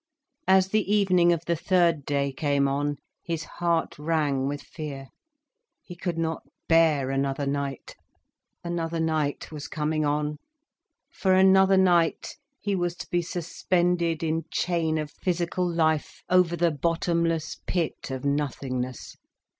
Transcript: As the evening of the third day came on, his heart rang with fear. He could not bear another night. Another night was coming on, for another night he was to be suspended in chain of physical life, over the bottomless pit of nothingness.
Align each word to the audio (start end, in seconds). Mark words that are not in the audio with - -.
As 0.47 0.69
the 0.69 0.91
evening 0.91 1.31
of 1.31 1.45
the 1.45 1.55
third 1.55 2.05
day 2.05 2.31
came 2.33 2.67
on, 2.67 2.97
his 3.23 3.43
heart 3.43 3.99
rang 3.99 4.47
with 4.47 4.63
fear. 4.63 5.09
He 5.83 5.95
could 5.95 6.17
not 6.17 6.41
bear 6.67 7.11
another 7.11 7.45
night. 7.45 7.95
Another 8.63 8.99
night 8.99 9.51
was 9.51 9.67
coming 9.67 10.03
on, 10.03 10.39
for 11.11 11.35
another 11.35 11.77
night 11.77 12.35
he 12.59 12.75
was 12.75 12.95
to 12.95 13.07
be 13.11 13.21
suspended 13.21 14.23
in 14.23 14.45
chain 14.49 14.97
of 14.97 15.11
physical 15.11 15.71
life, 15.71 16.23
over 16.31 16.55
the 16.55 16.71
bottomless 16.71 17.57
pit 17.67 18.09
of 18.09 18.25
nothingness. 18.25 19.17